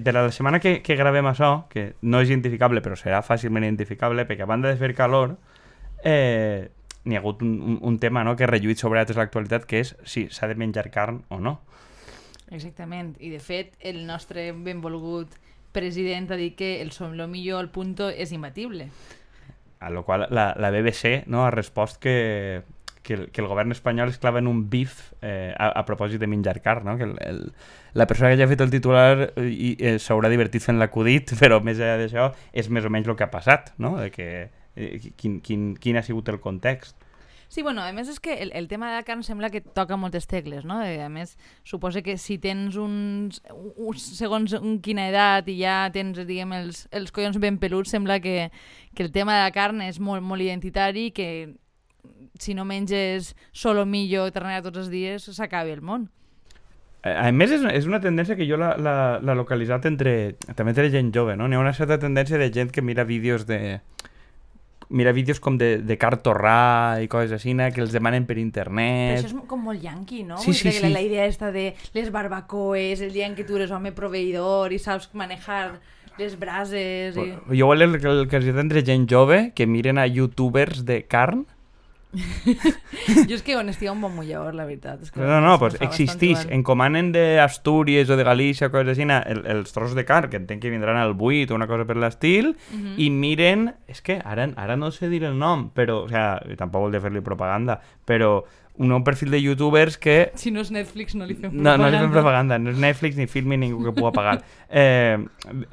[0.00, 4.24] De la setmana que, que gravem això, que no és identificable, però serà fàcilment identificable,
[4.28, 5.34] perquè a banda de fer calor,
[6.04, 6.70] eh,
[7.04, 9.82] n'hi ha hagut un, un, un tema no, que ha relluït sobre altres l'actualitat, que
[9.84, 11.58] és si s'ha de menjar carn o no.
[12.50, 15.36] Exactament, i de fet el nostre benvolgut
[15.72, 18.90] president ha dit que el som lo millor al punto és imbatible.
[19.80, 22.62] A lo qual la, la BBC no, ha respost que,
[23.02, 26.20] que, el, que el govern espanyol es clava en un bif eh, a, a propòsit
[26.20, 26.96] de menjar carn, no?
[26.98, 27.42] que el, el,
[27.94, 31.34] la persona que ja ha fet el titular eh, i, eh, s'haurà divertit fent l'acudit,
[31.42, 33.96] però més enllà d'això és més o menys el que ha passat, no?
[34.00, 34.30] de que,
[34.76, 36.96] eh, quin, quin, quin ha sigut el context.
[37.50, 39.96] Sí, bueno, a més és que el, el tema de la carn sembla que toca
[39.98, 40.76] moltes tecles, no?
[40.78, 41.32] A més,
[41.66, 43.40] suposa que si tens uns,
[43.74, 48.20] uns segons un quina edat i ja tens, diguem, els, els collons ben peluts, sembla
[48.22, 48.52] que,
[48.94, 51.26] que el tema de la carn és molt, molt identitari que
[52.40, 56.08] si no menges solomillo o ternera tots els dies, s'acabi el món.
[57.00, 60.34] A més, és, és una tendència que jo l'he localitzat entre...
[60.52, 61.48] També entre gent jove, no?
[61.48, 63.80] N'hi ha una certa tendència de gent que mira vídeos de
[64.90, 69.20] mira vídeos com de, de car torrà i coses així, que els demanen per internet...
[69.20, 70.36] Però això és com molt yanqui, no?
[70.42, 70.82] Sí, sí, sí.
[70.82, 74.74] La, la idea esta de les barbacoes, el dia en què tu eres home proveïdor
[74.74, 75.78] i saps manejar
[76.18, 77.16] les brases...
[77.16, 77.30] I...
[77.54, 81.46] Jo vol el, el que els entre gent jove que miren a youtubers de carn
[83.28, 85.02] jo és que on estic un bon mullador, la veritat.
[85.04, 86.46] És que no, no, pues existeix.
[86.50, 90.72] Encomanen d'Astúries o de Galícia, coses així, el, els trossos de car, que entenc que
[90.72, 92.94] vindran al buit o una cosa per l'estil, uh -huh.
[92.98, 93.74] i miren...
[93.90, 96.04] És que ara, ara no sé dir el nom, però...
[96.04, 98.44] O sea, tampoc vol fer-li propaganda, però
[98.80, 100.30] un nou perfil de youtubers que...
[100.40, 101.76] Si no és Netflix no li fem propaganda.
[101.76, 104.40] No, no li fem propaganda, no és Netflix ni Filmi ningú que pugui pagar.
[104.70, 105.18] Eh,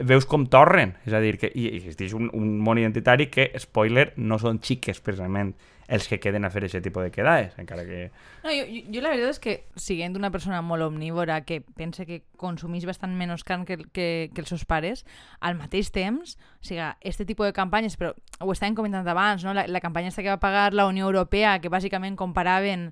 [0.01, 4.07] veus com torren, és a dir, que i existeix un, un món identitari que, spoiler,
[4.17, 5.53] no són xiques precisament
[5.87, 8.09] els que queden a fer aquest tipus de quedades, encara que...
[8.43, 12.21] No, jo, jo, la veritat és que, siguent una persona molt omnívora que pensa que
[12.39, 15.05] consumeix bastant menys carn que, que, que els seus pares,
[15.39, 19.55] al mateix temps, o sigui, este tipus de campanyes, però ho estàvem comentant abans, no?
[19.55, 22.91] la, la campanya que va pagar la Unió Europea, que bàsicament comparaven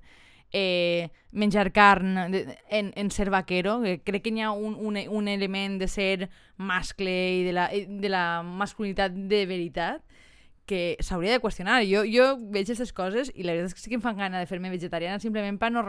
[0.55, 5.27] eh, menjar carn en, en ser vaquero, que crec que hi ha un, un, un
[5.27, 9.99] element de ser mascle i de la, de la masculinitat de veritat,
[10.65, 11.79] que s'hauria de qüestionar.
[11.87, 14.41] Jo, jo veig aquestes coses i la veritat és que sí que em fan gana
[14.41, 15.83] de fer-me vegetariana simplement per no,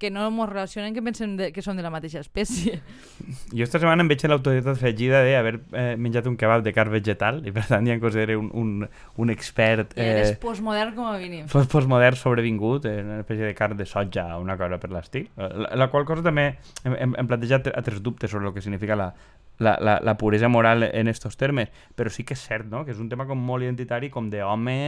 [0.00, 2.80] que no ens relacionen que pensen de, que són de la mateixa espècie.
[3.56, 7.42] Jo esta setmana em veig l'autoritat afegida d'haver eh, menjat un kebab de carn vegetal
[7.46, 8.88] i per tant ja em considero un, un,
[9.20, 9.92] un expert...
[9.96, 11.46] Eh, eres postmodern com a mínim.
[11.52, 15.28] Postmodern sobrevingut, en una espècie de carn de soja o una cosa per l'estil.
[15.36, 16.48] La, la qual cosa també
[16.84, 19.12] hem, hem plantejat altres dubtes sobre el que significa la,
[19.58, 22.94] la, la, la puresa moral en estos termes, però sí que és cert, no?, que
[22.94, 24.80] és un tema com molt identitari, com d'home,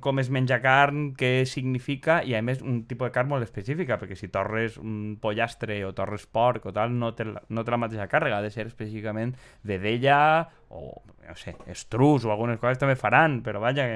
[0.00, 3.96] com es menja carn, què significa, i a més un tipus de carn molt específica,
[4.00, 7.70] perquè si torres un pollastre o torres porc o tal, no té, la, no té
[7.70, 10.98] la mateixa càrrega, ha de ser específicament vedella o,
[11.28, 13.86] no sé, estrus o algunes coses també faran, però vaja,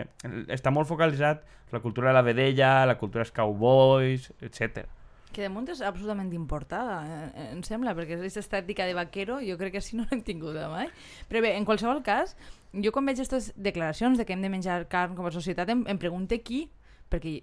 [0.55, 1.43] està molt focalitzat
[1.75, 4.87] la cultura de la vedella, la cultura dels cowboys, etc.
[5.35, 7.01] Que de munt és absolutament importada,
[7.35, 10.55] eh, em sembla, perquè aquesta estètica de vaquero jo crec que així no l'hem tingut
[10.71, 10.93] mai.
[11.31, 12.37] Però bé, en qualsevol cas,
[12.71, 15.83] jo quan veig aquestes declaracions de que hem de menjar carn com a societat em,
[15.91, 16.69] em pregunto qui,
[17.11, 17.41] perquè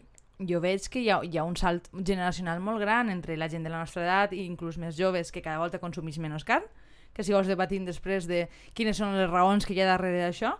[0.47, 3.67] jo veig que hi ha, hi ha un salt generacional molt gran entre la gent
[3.67, 6.65] de la nostra edat i inclús més joves que cada volta consumeix menys carn,
[7.11, 10.55] que si vols debatint després de quines són les raons que hi ha darrere d'això,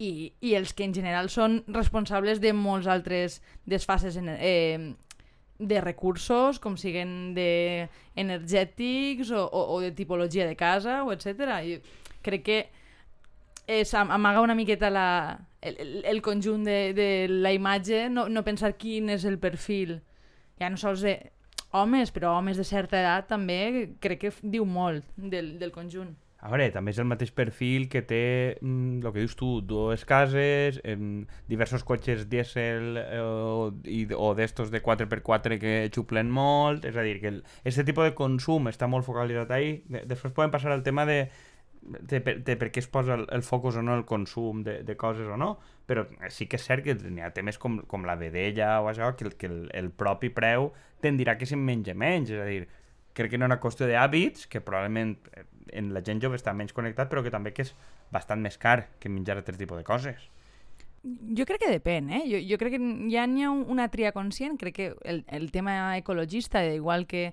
[0.00, 4.96] i, i els que en general són responsables de molts altres desfases en, eh,
[5.60, 11.60] de recursos, com siguen de energètics o, o, o de tipologia de casa, o etc.
[11.60, 11.80] I
[12.24, 12.60] crec que
[13.70, 18.72] és, amaga una miqueta la, el, el conjunt de, de la imatge, no, no pensar
[18.80, 20.00] quin és el perfil,
[20.58, 21.14] ja no sols de
[21.76, 23.60] homes, però homes de certa edat també,
[24.02, 26.16] crec que diu molt del, del conjunt.
[26.40, 28.22] A veure, també és el mateix perfil que té
[28.62, 33.68] mm, el que dius tu, dues cases, em, diversos cotxes dièsel eh, o,
[34.16, 38.72] o d'estos de 4x4 que xuplen molt, és a dir, que aquest tipus de consum
[38.72, 39.80] està molt focalitzat ahí.
[39.92, 41.26] De, després podem passar al tema de,
[41.82, 44.80] de, de, de per què es posa el, el focus o no el consum de,
[44.86, 45.54] de coses o no,
[45.88, 49.12] però sí que és cert que n'hi ha temes com, com la vedella o això,
[49.18, 50.70] que, que el, el propi preu
[51.04, 52.64] tendirà que se'n menja menys, és a dir,
[53.16, 56.74] crec que no una qüestió d'hàbits, que probablement eh, en la gent jove està menys
[56.76, 57.74] connectat, però que també que és
[58.12, 60.28] bastant més car que menjar altres tipus de coses.
[61.02, 62.24] Jo crec que depèn, eh?
[62.28, 62.82] Jo, jo crec que
[63.12, 67.30] ja n'hi ha una tria conscient, crec que el, el tema ecologista, igual que,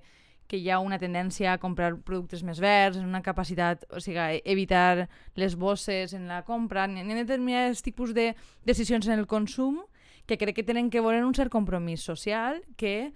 [0.47, 5.09] que hi ha una tendència a comprar productes més verds, una capacitat, o sigui, evitar
[5.35, 8.31] les bosses en la compra, n'hi ha determinats tipus de
[8.65, 9.83] decisions en el consum
[10.27, 13.11] que crec que tenen que veure un cert compromís social que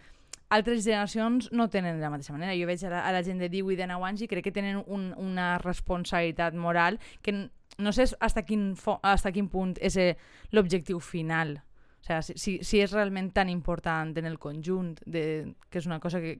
[0.51, 2.53] altres generacions no tenen de la mateixa manera.
[2.59, 4.50] Jo veig a la, a la gent de 10 i de 9 anys i crec
[4.50, 7.33] que tenen un, una responsabilitat moral que
[7.81, 10.15] no sé hasta quin, hasta quin punt és eh,
[10.51, 11.56] l'objectiu final.
[12.01, 16.01] O sigui, si, si, és realment tan important en el conjunt, de, que és una
[16.03, 16.39] cosa que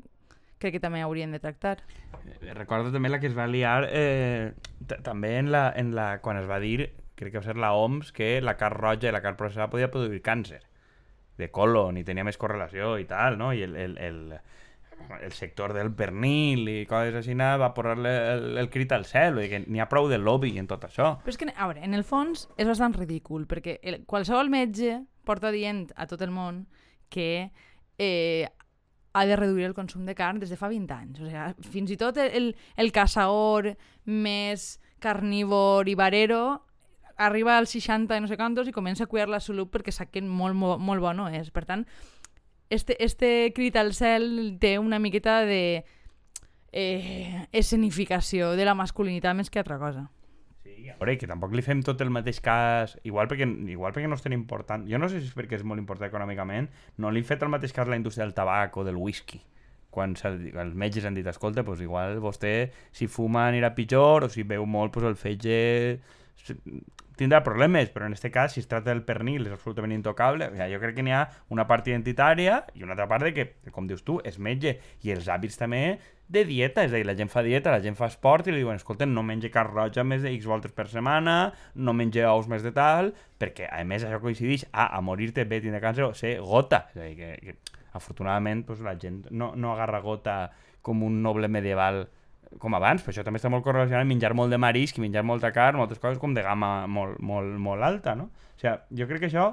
[0.62, 1.78] crec que també hauríem de tractar.
[2.42, 4.52] Eh, Recordo també la que es va liar eh,
[5.06, 8.12] també en la, en la, quan es va dir, crec que va ser la OMS,
[8.12, 10.66] que la carn roja i la carn processada podia produir càncer
[11.38, 13.51] de colon i tenia més correlació i tal, no?
[13.54, 14.19] I el, el, el,
[15.22, 19.63] el sector del pernil i coses així va posar-le el, el crit al cel, que
[19.66, 21.16] n'hi ha prou de lobby en tot això.
[21.24, 25.01] Però és que, a veure, en el fons és bastant ridícul, perquè el, qualsevol metge
[25.25, 26.66] porta dient a tot el món
[27.12, 27.51] que
[27.98, 28.48] eh,
[29.13, 31.22] ha de reduir el consum de carn des de fa 20 anys.
[31.22, 33.74] O sigui, fins i tot el, el caçador
[34.06, 36.62] més carnívor i barero
[37.25, 40.12] arriba als 60 i no sé quantos i comença a cuidar la salut perquè sap
[40.12, 41.51] que molt, molt, molt bo no és.
[41.51, 41.85] Per tant,
[42.69, 45.83] este, este crit al cel té una miqueta de
[46.71, 50.07] eh, escenificació de la masculinitat més que altra cosa.
[50.63, 54.09] Sí, a veure, que tampoc li fem tot el mateix cas, igual perquè, igual perquè
[54.09, 54.85] no és tan important.
[54.88, 57.51] Jo no sé si és perquè és molt important econòmicament, no li hem fet el
[57.51, 59.41] mateix cas a la indústria del tabac o del whisky.
[59.91, 64.47] Quan els metges han dit, escolta, pues igual vostè, si fuma anirà pitjor, o si
[64.47, 65.57] beu molt, pues el fetge
[67.20, 70.48] tindrà problemes, però en aquest cas, si es tracta del pernil, és absolutament intocable.
[70.50, 73.34] O sigui, jo crec que n'hi ha una part identitària i una altra part de
[73.36, 74.78] que, com dius tu, és metge.
[75.06, 75.84] I els hàbits també
[76.32, 78.62] de dieta, és a dir, la gent fa dieta, la gent fa esport i li
[78.62, 82.48] diuen, escolta, no menja carn roja més de X voltes per setmana, no menja ous
[82.50, 83.12] més de tal,
[83.42, 86.86] perquè, a més, això coincideix a, a morir-te bé, tindre càncer o ser gota.
[86.94, 90.36] És a dir, que, que afortunadament doncs, la gent no, no agarra gota
[90.82, 92.06] com un noble medieval
[92.59, 95.24] com abans, però això també està molt correlacionat amb menjar molt de marisc i menjar
[95.27, 98.30] molta carn, moltes coses com de gamma molt, molt, molt alta, no?
[98.31, 99.51] O sigui, jo crec que això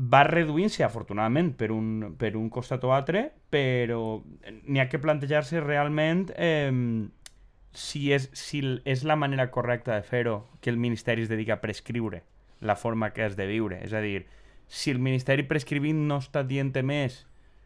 [0.00, 4.20] va reduint-se, afortunadament, per un, per un costat o altre, però
[4.64, 6.70] n'hi ha que plantejar-se realment eh,
[7.72, 11.64] si, és, si és la manera correcta de fer-ho que el Ministeri es dedica a
[11.64, 12.22] prescriure
[12.60, 13.80] la forma que has de viure.
[13.84, 14.26] És a dir,
[14.68, 17.24] si el Ministeri prescrivint no està dient més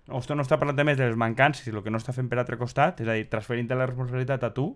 [0.09, 2.29] o esto no està parlant més de les mancances i el que no està fent
[2.29, 4.75] per altre costat, és a dir, transferint la responsabilitat a tu,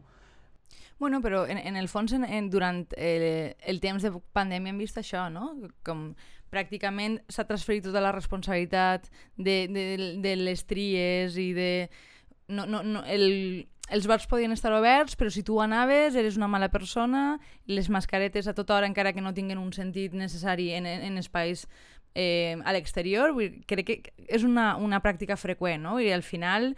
[0.99, 4.81] Bueno, però en, en el fons, en, en, durant el, el temps de pandèmia hem
[4.83, 5.53] vist això, no?
[5.87, 6.09] Com
[6.51, 9.85] pràcticament s'ha transferit tota la responsabilitat de, de,
[10.19, 11.73] de les tries i de...
[12.49, 16.49] No, no, no, el, els bars podien estar oberts, però si tu anaves eres una
[16.51, 20.89] mala persona, les mascaretes a tota hora, encara que no tinguin un sentit necessari en,
[20.89, 21.69] en espais
[22.15, 23.35] eh, a l'exterior,
[23.67, 25.99] crec que és una, una pràctica freqüent, no?
[26.01, 26.75] I al final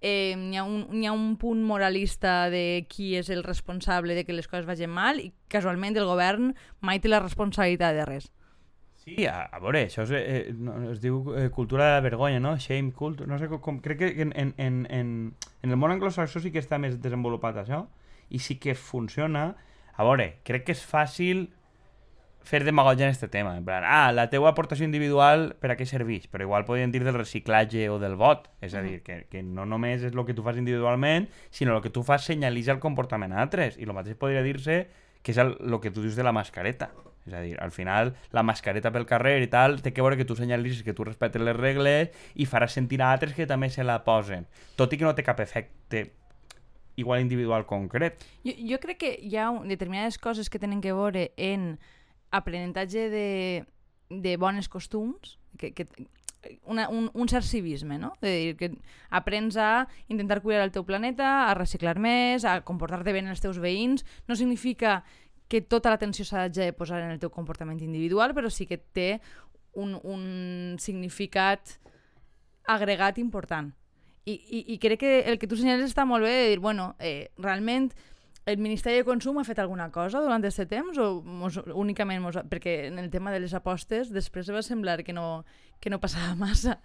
[0.00, 4.24] eh, hi, ha un, hi ha un punt moralista de qui és el responsable de
[4.24, 8.28] que les coses vagin mal i casualment el govern mai té la responsabilitat de res.
[9.08, 12.40] Sí, a, a veure, això es, eh, no, es diu eh, cultura de la vergonya,
[12.44, 12.56] no?
[12.60, 15.14] Shame culture, no sé com, com crec que en, en, en, en,
[15.62, 17.86] en el món anglosaxó sí que està més desenvolupat això,
[18.28, 19.54] i sí que funciona.
[19.96, 21.48] A veure, crec que és fàcil
[22.48, 25.84] fer demagogia en este tema, en plan, ah, la teua aportació individual per a què
[25.84, 26.24] serveix?
[26.32, 29.66] Però igual podríem dir del reciclatge o del vot, és a dir, que, que no
[29.68, 33.36] només és el que tu fas individualment, sinó el que tu fas senyalitza el comportament
[33.36, 34.86] a altres, i el mateix podria dir-se
[35.20, 36.88] que és el, el que tu dius de la mascareta.
[37.28, 40.24] És a dir, al final, la mascareta pel carrer i tal, té que veure que
[40.24, 43.84] tu senyalitzis que tu respectes les regles i faràs sentir a altres que també se
[43.84, 44.48] la posen.
[44.80, 46.06] Tot i que no té cap efecte
[46.96, 48.24] igual individual concret.
[48.42, 51.76] Jo, jo crec que hi ha un, determinades coses que tenen que veure en
[52.30, 53.28] aprenentatge de,
[54.10, 55.86] de bones costums, que, que,
[56.64, 58.12] una, un, un cert civisme, no?
[58.22, 58.70] De dir que
[59.10, 63.42] aprens a intentar cuidar el teu planeta, a reciclar més, a comportar-te bé amb els
[63.42, 64.06] teus veïns.
[64.28, 65.02] No significa
[65.48, 69.18] que tota l'atenció s'ha de posar en el teu comportament individual, però sí que té
[69.72, 71.78] un, un significat
[72.68, 73.72] agregat important.
[74.28, 76.92] I, i, I crec que el que tu senyales està molt bé de dir, bueno,
[77.00, 77.94] eh, realment
[78.48, 82.38] el Ministeri de Consum ha fet alguna cosa durant aquest temps o mos, únicament mos,
[82.48, 85.44] perquè en el tema de les apostes després va semblar que no,
[85.80, 86.78] que no passava massa.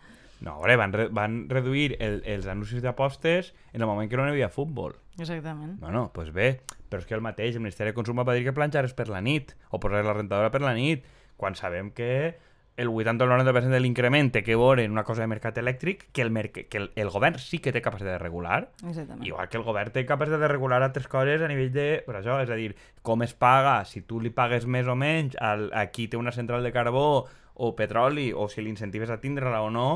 [0.43, 4.19] No, a veure, van, re van reduir el, els anuncis d'apostes en el moment que
[4.19, 4.97] no hi havia futbol.
[5.15, 5.77] Exactament.
[5.79, 6.49] Bueno, doncs pues bé,
[6.91, 9.23] però és que el mateix, el Ministeri de Consum va dir que planxares per la
[9.23, 11.07] nit, o posar la rentadora per la nit,
[11.39, 12.35] quan sabem que
[12.75, 15.59] el 80 o el 90% de l'increment té que veure en una cosa de mercat
[15.61, 19.25] elèctric que el, merc que el, el govern sí que té capacitat de regular, Exactament.
[19.27, 21.87] igual que el govern té capacitat de regular altres coses a nivell de...
[22.07, 22.73] Per això, és a dir,
[23.05, 26.33] com es paga, si tu li pagues més o menys al, a qui té una
[26.33, 29.89] central de carbó o petroli, o si l'incentives a tindre-la o no,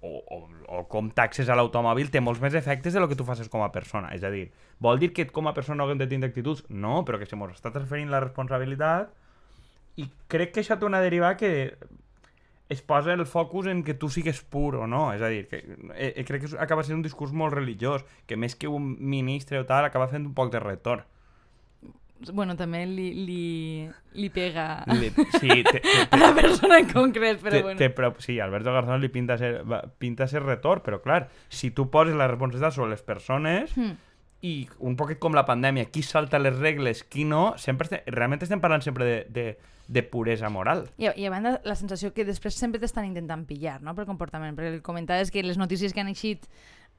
[0.00, 3.26] o, o, o com taxes a l'automòbil té molts més efectes de lo que tu
[3.26, 4.12] facis com a persona.
[4.14, 6.62] És a dir, vol dir que com a persona no haguem de tindre actituds?
[6.70, 9.10] No, però que se mos està transferint la responsabilitat
[9.98, 11.74] i crec que això té una deriva que
[12.68, 15.12] es posa el focus en que tu sigues pur o no.
[15.14, 15.62] És a dir, que
[15.94, 19.60] eh, eh, crec que acaba sent un discurs molt religiós, que més que un ministre
[19.60, 21.06] o tal, acaba fent un poc de retor.
[22.32, 23.42] Bueno, també li, li,
[24.18, 27.78] li pega Li, sí, té, té, a la persona en concret, però té, bueno.
[27.78, 29.62] té, però, sí, Alberto Garzón li pinta ser,
[30.02, 33.94] pinta ser retor, però clar, si tu poses la responsabilitat sobre les persones, Hmm.
[34.42, 38.42] i un poquet com la pandèmia, qui salta les regles, qui no, sempre estem, realment
[38.42, 39.46] estem parlant sempre de, de,
[39.88, 40.90] de puresa moral.
[41.00, 44.54] I, I a banda, la sensació que després sempre t'estan intentant pillar, no?, pel comportament,
[44.54, 46.44] perquè el comentaves que les notícies que han eixit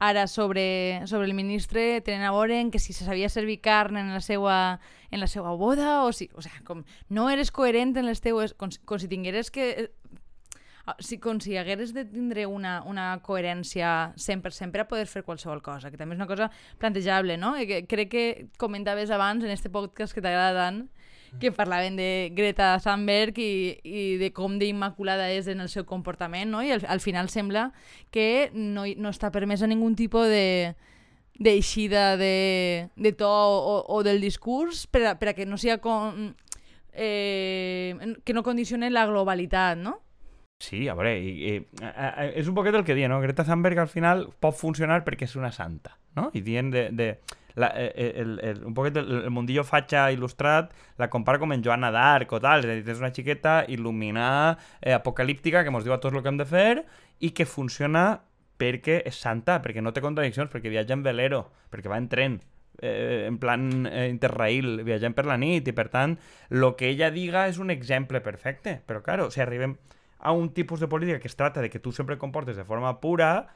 [0.00, 4.14] ara sobre, sobre el ministre tenen a veure que si se sabia servir carn en
[4.14, 4.80] la seva,
[5.10, 8.54] en la seva boda o si, o sea, com no eres coherent en les teues...
[8.54, 9.92] Com, com si tingueres que...
[10.86, 15.22] ah, Si, com si hagueres de tindre una, una coherència 100% per a poder fer
[15.22, 17.52] qualsevol cosa, que també és una cosa plantejable, no?
[17.60, 18.24] I que crec que
[18.58, 20.88] comentaves abans en este podcast que t'agrada tant,
[21.38, 26.50] que parlaven de Greta Thunberg i, i de com d'immaculada és en el seu comportament,
[26.50, 26.64] no?
[26.64, 27.70] I al, al final sembla
[28.10, 30.74] que no, no està permesa ningun tipus de
[31.40, 35.78] d'eixida de, de to o, o del discurs per a, per a que no sigui
[35.80, 36.34] con,
[36.92, 40.02] eh, que no condicione la globalitat, no?
[40.60, 43.22] Sí, a veure, i, i, a, a, és un poquet el que diuen, no?
[43.24, 46.28] Greta Thunberg al final pot funcionar perquè és una santa, no?
[46.36, 46.90] I dient de...
[46.92, 47.14] de
[47.54, 51.64] la, eh, el, el, un poquet el, el mundillo fatxa il·lustrat la compara com en
[51.64, 55.86] Joana d'Arc o tal, és a dir, és una xiqueta il·luminada, eh, apocalíptica, que ens
[55.86, 56.84] diu a tots el que hem de fer
[57.20, 58.20] i que funciona
[58.60, 62.40] perquè és santa, perquè no té contradiccions, perquè viatja en velero, perquè va en tren,
[62.80, 66.16] eh, en plan eh, interrail, viatjant per la nit, i per tant,
[66.50, 68.80] el que ella diga és un exemple perfecte.
[68.86, 69.78] Però, claro, si arribem
[70.20, 73.00] a un tipus de política que es trata de que tu sempre comportes de forma
[73.00, 73.48] pura,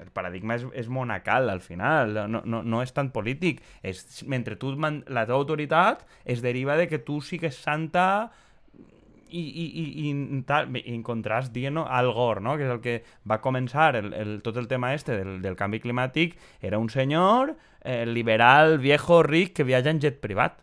[0.00, 3.62] el paradigma és, és monacal, al final, no, no, no és tan polític.
[3.82, 8.06] És, mentre tu, man, la teva autoritat es deriva de que tu sigues santa
[9.34, 12.56] i, i, i, i tal, i en contrast dient no, Al Gore, no?
[12.58, 12.96] que és el que
[13.30, 17.56] va començar el, el, tot el tema este del, del canvi climàtic, era un senyor
[17.82, 20.60] eh, liberal, viejo, ric, que viatja en jet privat.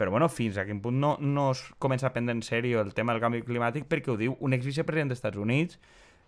[0.00, 2.94] Però bueno, fins a quin punt no, no es comença a prendre en sèrio el
[2.96, 5.76] tema del canvi climàtic perquè ho diu un exvicepresident dels Estats Units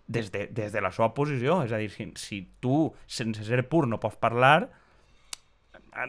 [0.07, 1.61] des de, des de la seva posició.
[1.65, 4.69] És a dir, si, si tu, sense ser pur, no pots parlar,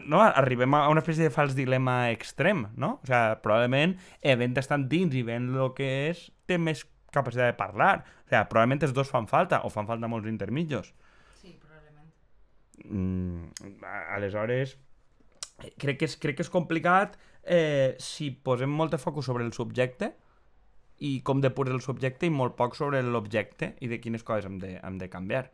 [0.05, 0.21] no?
[0.21, 2.95] arribem a una espècie de fals dilema extrem, no?
[3.03, 6.83] O sigui, probablement, havent estat dins i veient el que és, té més
[7.15, 7.99] capacitat de parlar.
[8.25, 10.91] O sigui, probablement els dos fan falta, o fan falta molts intermitjos.
[11.41, 12.11] Sí, probablement.
[12.89, 13.77] Mm,
[14.17, 14.75] aleshores,
[15.79, 19.53] crec que és, crec que és complicat eh, si posem molt de focus sobre el
[19.55, 20.15] subjecte
[20.99, 24.59] i com depurar el subjecte i molt poc sobre l'objecte i de quines coses hem
[24.61, 25.49] de, hem de canviar.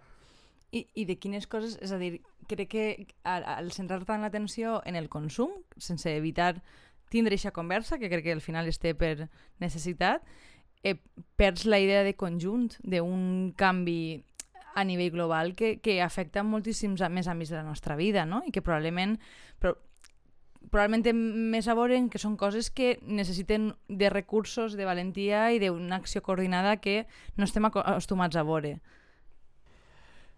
[0.72, 2.86] I, I de quines coses, és a dir, crec que
[3.28, 6.62] al, centrar tant l'atenció en el consum, sense evitar
[7.12, 9.28] tindre aquesta conversa, que crec que al final es té per
[9.60, 10.24] necessitat,
[10.84, 10.96] eh,
[11.36, 14.24] perds la idea de conjunt, d'un canvi
[14.74, 18.40] a nivell global que, que afecta moltíssims més àmbits de la nostra vida, no?
[18.48, 19.18] I que probablement,
[19.60, 19.76] però,
[20.72, 25.50] probablement té més a veure en que són coses que necessiten de recursos, de valentia
[25.51, 27.06] i d'una acció coordinada que
[27.38, 28.80] no estem aco- acostumats a veure.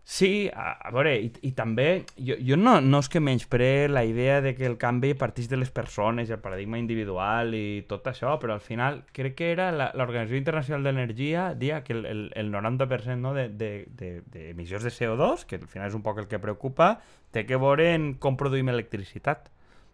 [0.06, 4.02] Sí, a, a veure, i, i també, jo, jo no, no és que menyspre la
[4.04, 8.34] idea de que el canvi partís de les persones el paradigma individual i tot això,
[8.42, 13.16] però al final crec que era l'Organització Internacional d'Energia dia que el, el, el 90%
[13.24, 16.42] no, de, de, de, de de CO2, que al final és un poc el que
[16.44, 16.98] preocupa,
[17.32, 19.54] té que veure en com produïm electricitat.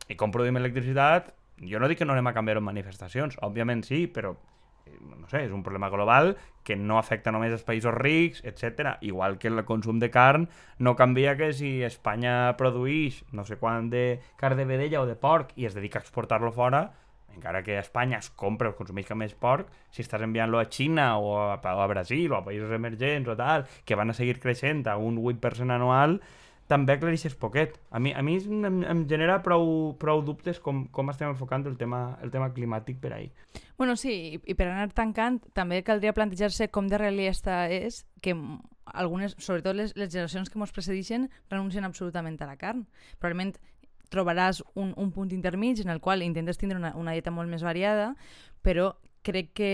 [0.09, 3.83] I com produïm electricitat, jo no dic que no anem a canviar en manifestacions, òbviament
[3.85, 6.33] sí, però eh, no sé, és un problema global
[6.65, 8.95] que no afecta només els països rics, etc.
[9.05, 10.47] Igual que el consum de carn
[10.79, 15.17] no canvia que si Espanya produeix no sé quant de carn de vedella o de
[15.19, 16.89] porc i es dedica a exportar-lo fora,
[17.35, 21.35] encara que Espanya es compra o consumeix més porc, si estàs enviant-lo a Xina o
[21.37, 24.85] a, o a Brasil o a països emergents o tal, que van a seguir creixent
[24.87, 26.19] a un 8% anual,
[26.69, 27.79] també aclareixes poquet.
[27.89, 31.79] A mi, a mi em, em genera prou, prou dubtes com, com estem enfocant el
[31.79, 33.31] tema, el tema climàtic per ahir.
[33.79, 38.35] Bueno, sí, i, per anar tancant, també caldria plantejar-se com de realista és que
[38.85, 42.85] algunes, sobretot les, les generacions que ens precedeixen, renuncien absolutament a la carn.
[43.17, 43.55] Probablement
[44.13, 47.65] trobaràs un, un punt intermig en el qual intentes tindre una, una dieta molt més
[47.65, 48.13] variada,
[48.61, 48.91] però
[49.25, 49.73] crec que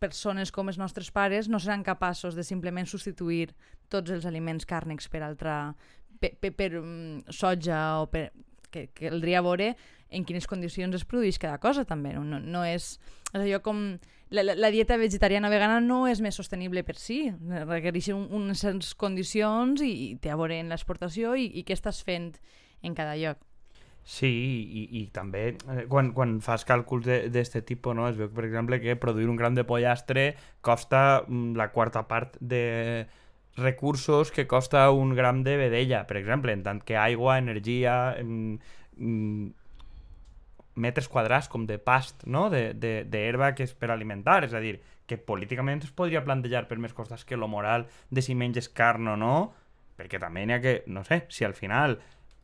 [0.00, 3.50] persones com els nostres pares no seran capaços de simplement substituir
[3.92, 5.74] tots els aliments càrnics per altra
[6.20, 8.28] per, per, per um, soja o per
[8.70, 9.74] que, que caldria veure
[10.10, 12.92] en quines condicions es produeix cada cosa també, no, no, no és,
[13.32, 13.82] és allò com
[14.30, 17.24] la, la, la dieta vegetariana vegana no és més sostenible per si,
[17.66, 22.02] requereix un, unes condicions i, i té a veure en l'exportació i, i què estàs
[22.06, 22.34] fent
[22.86, 23.42] en cada lloc.
[24.00, 28.08] Sí, i, i també eh, quan, quan fas càlculs d'aquest tipus, no?
[28.08, 30.30] es veu, per exemple, que produir un gram de pollastre
[30.64, 32.62] costa mm, la quarta part de
[33.56, 38.58] recursos que costa un gram de vedella, per exemple, en tant que aigua, energia, mm,
[38.96, 39.48] mm,
[40.80, 42.48] metres quadrats com de past, no?
[42.50, 46.94] d'herba que és per alimentar, és a dir, que políticament es podria plantejar per més
[46.94, 49.52] costes que lo moral de si menges carn o no,
[49.98, 51.98] perquè també n'hi ha que, no sé, si al final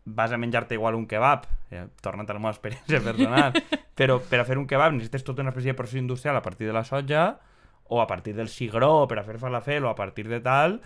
[0.07, 3.55] vas a menjar-te igual un kebab, eh, torna't a la meva experiència personal,
[3.99, 6.67] però per a fer un kebab necessites tota una espècie de procés industrial a partir
[6.67, 7.39] de la soja,
[7.89, 10.81] o a partir del cigró per a fer falafel, o a partir de tal,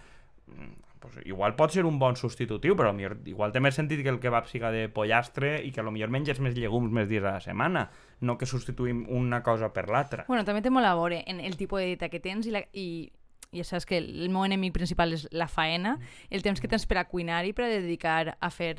[1.00, 4.21] pues, igual pot ser un bon substitutiu, però millor, igual té més sentit que el
[4.21, 7.88] kebab siga de pollastre i que millor menges més llegums més dies a la setmana,
[8.21, 10.26] no que substituïm una cosa per l'altra.
[10.28, 12.62] Bueno, també té molt a veure en el tipus de dieta que tens i, la,
[12.73, 13.11] i,
[13.57, 15.97] ja saps que el meu enemic principal és la faena,
[16.30, 18.76] el temps que tens per a cuinar i per a dedicar a fer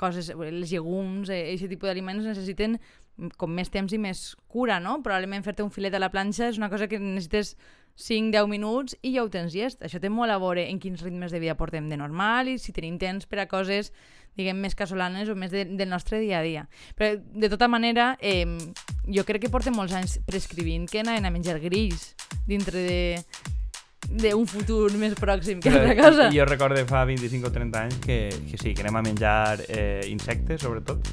[0.00, 2.78] coses, els llegums, aquest tipus d'aliments necessiten
[3.36, 5.00] com més temps i més cura, no?
[5.04, 7.56] Probablement fer-te un filet a la planxa és una cosa que necessites
[8.00, 9.82] 5-10 minuts i ja ho tens llest.
[9.84, 12.72] Això té molt a veure en quins ritmes de vida portem de normal i si
[12.72, 13.92] tenim temps per a coses
[14.38, 16.66] diguem, més casolanes o més de, del nostre dia a dia.
[16.96, 18.46] Però, de tota manera, eh,
[19.10, 22.14] jo crec que portem molts anys prescrivint que anaven a menjar gris
[22.48, 23.00] dintre de
[24.10, 26.30] d'un futur més pròxim que altra cosa.
[26.34, 28.16] Jo recordo fa 25 o 30 anys que,
[28.48, 31.06] que sí, que anem a menjar eh, insectes, sobretot.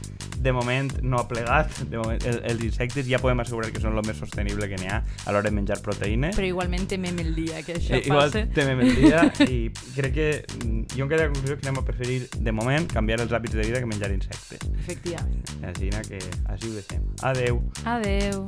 [0.44, 3.98] De moment no ha plegat, de moment, el, els insectes ja podem assegurar que són
[3.98, 6.38] el més sostenible que n'hi ha a l'hora de menjar proteïnes.
[6.38, 8.46] Però igualment temem el dia que això eh, igual passe.
[8.56, 9.26] temem el dia
[9.58, 9.60] i
[9.96, 10.30] crec que
[10.62, 13.34] mm, jo em quedo a la conclusió que anem a preferir, de moment, canviar els
[13.34, 14.64] hàbits de vida que menjar insectes.
[14.78, 15.44] Efectivament.
[15.68, 17.06] Així que així ho deixem.
[17.26, 17.62] Adeu.
[17.98, 18.48] Adeu.